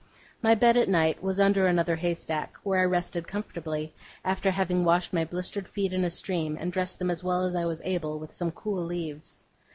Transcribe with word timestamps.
My 0.41 0.55
bed 0.55 0.77
at 0.77 0.89
night 0.89 1.21
was 1.21 1.39
under 1.39 1.67
another 1.67 1.95
haystack, 1.97 2.57
where 2.63 2.79
I 2.81 2.85
rested 2.85 3.27
comfortably, 3.27 3.93
after 4.25 4.49
having 4.49 4.83
washed 4.83 5.13
my 5.13 5.25
blistered 5.25 5.67
feet 5.67 5.93
in 5.93 6.03
a 6.03 6.09
stream, 6.09 6.57
and 6.59 6.71
dressed 6.71 6.97
them 6.97 7.11
as 7.11 7.23
well 7.23 7.45
as 7.45 7.55
I 7.55 7.65
was 7.65 7.83
able, 7.85 8.17
with 8.17 8.33
some 8.33 8.49
cool 8.49 8.83
leaves. 8.83 9.45